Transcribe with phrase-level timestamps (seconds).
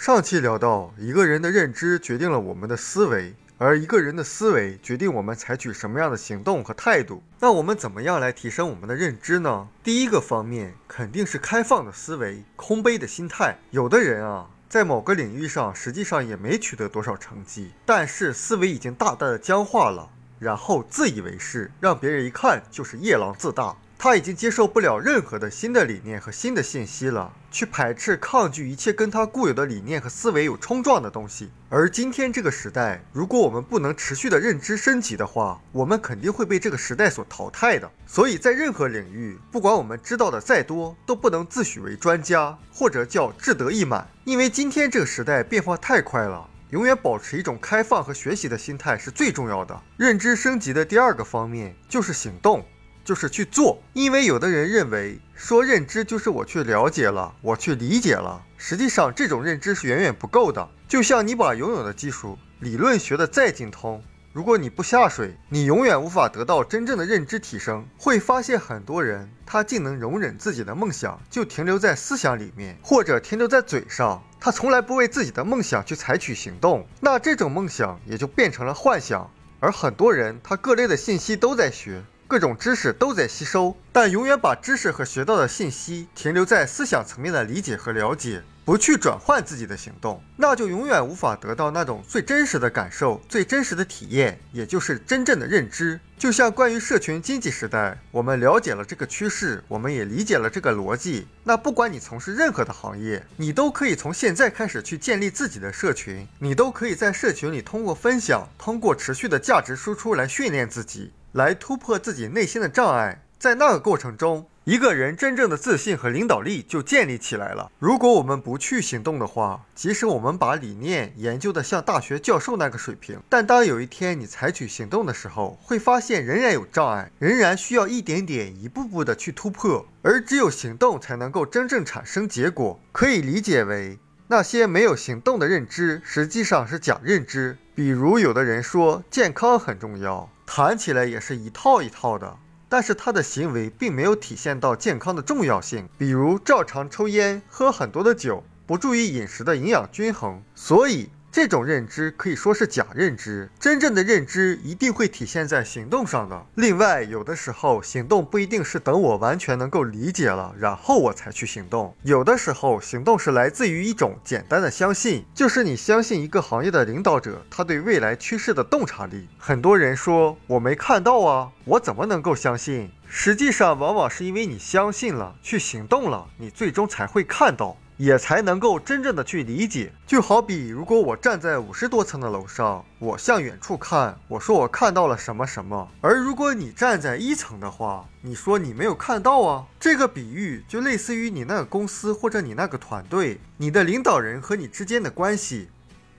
[0.00, 7.22] 上期聊到，一个人的认知决定了我们的思维，而一个人的思维决定我们采取什么样的行动和态度。
[7.38, 9.68] 那我们怎么样来提升我们的认知呢？
[9.84, 13.58] 第一个方面肯定是开放的思维、空杯的心态。
[13.72, 20.08] 有的人啊，在某个领域上实际上也没取得多少成绩，但是思维已经大大的僵化了，
[20.38, 23.76] 然后自以为是，让别人一看就是夜郎自大。
[24.02, 31.50] 他已经接受不了任何的新的理念和新的信息了，去排斥、抗拒一切跟他固有的理念和思维有冲撞的东西。
[31.68, 37.90] 而今天这个时代，如果我们不能持续的认知升级的话，我们肯定会被这个时代所淘汰的。
[38.06, 46.48] 所以在任何领域，不管我们知道的再多，都不能自诩为专家，或者叫志得意满，因为今天这个时代变化太快了。
[46.70, 49.78] 永远保持一种开放和学习的心态是最重要的。
[49.98, 52.64] 认知升级的第二个方面就是行动。
[53.10, 60.68] 就是去做，因为有的人认为说认知就是我去了解了，我去理解了，实际上这种认知是远远不够的。
[60.86, 64.00] 就像你把游泳的技术理论学的再精通，
[64.32, 67.84] 如果你不下水，你永远无法得到真正的认知提升。
[67.98, 79.28] 会发现很多人他竟能容忍自己的梦想就停留在思想里面，或者停留在嘴上，他从来不为自己的梦想去采取行动，那这种梦想也就变成了幻想。
[79.58, 82.04] 而很多人他各类的信息都在学。
[82.30, 95.98] 各种知识都在吸收，但永远把知识和学到的信息停留在思想层面的理解和了解，不去转换自己的行动，那就永远无法得到那种最真实的感受、最真实的体验，也就是真正的认知。
[96.16, 101.26] 就像关于社群经济时代，我们了解了这个趋势，我们也理解了这个逻辑。
[101.42, 111.10] 那不管你从事任何的行业，你都可以从现在开始去建立自己的社群，你都可以在社群里通过分享，通过持续的价值输出来训练自己。
[111.32, 117.70] 来突破自己内心的障碍，在那个过程中，一个人真正的自信和领导力就建立起来了。
[117.78, 129.86] 如果我们不去行动的话，即使我们把理念研究的像大学教授那个水平，但当有一天你采取行动的时候，会发现仍然有障碍，仍然需要一点点、一步步的去突破。
[130.02, 132.80] 而只有行动才能够真正产生结果。
[132.90, 137.56] 可以理解为，那些没有行动的认知实际上是假认知。
[137.74, 140.28] 比如，有的人说健康很重要。
[140.52, 142.36] 谈起来也是一套一套的，
[142.68, 151.08] 但是他的行为并没有体现到健康的重要性，比如照常抽烟、喝很多的酒，不注意饮食的营养均衡，所以。
[151.32, 156.44] 这种认知可以说是假认知，真正的认知一定会体现在行动上的。
[156.56, 161.94] 另外，有的时候行动不一定是等我完全能够理解了，然后我才去行动。
[162.02, 169.28] 有的时候，行动是来自于一种简单的相信，就是你相信一个行业的领导者，他对未来趋势的洞察力。
[169.38, 172.90] 很多人说我没看到啊，我怎么能够相信？
[173.08, 177.76] 实际上，往往是因为你相信了，去行动了，你最终才会看到。
[178.00, 179.92] 也才能够真正的去理解。
[180.06, 189.66] 就好比，如果我站在五十多层的楼上，我向远处看，我说我看到了什么什么；而如果你站在一层的话，你说你没有看到啊。
[189.78, 195.68] 这个比喻就类似于你那个公司或者你那个团队，你的领导人和你之间的关系。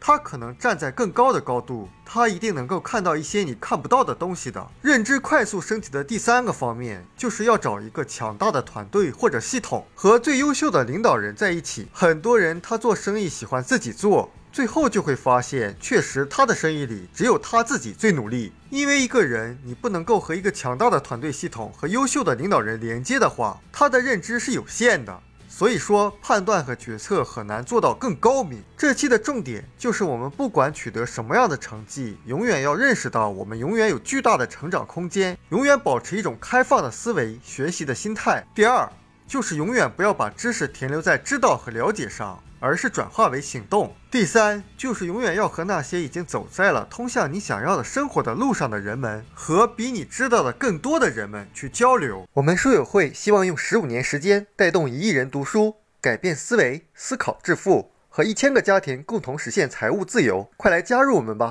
[0.00, 4.66] 他可能站在更高的高度，他一定能够看到一些你看不到的东西的。
[4.80, 11.86] 认知快速升级的第三个方面，就是要找一个强大的团队或者系统，和最优秀的领导人在一起。
[11.92, 18.52] 很多人他做生意喜欢自己做，最后就会发现，确实他的生意里只有他自己最努力。
[18.70, 25.20] 因为一个人你不能够和一个强大的团队系统和优秀的领导人连接的话，他的认知是有限的。
[25.60, 28.62] 所以说，判断和决策很难做到更高明。
[28.78, 38.42] 这期的重点就是，我们不管取得什么样的成绩，永远要认识到，我们永远有巨大的成长空间，永远保持一种开放的思维、学习的心态。
[38.54, 38.90] 第二，
[39.26, 42.42] 就是永远不要把知识停留在知道和了解上。
[42.60, 43.96] 而是转化为行动。
[44.10, 52.28] 第三，就是永远要和那些已经走在了通向你想要的生活的路上的人们，和比你知道的更多的人们去交流。
[52.34, 60.50] 我们书友会希望用十五年时间带动一亿人读书，改变思维，思考致富，和一千个家庭共同实现财务自由。
[60.56, 61.48] 快来加入我们吧！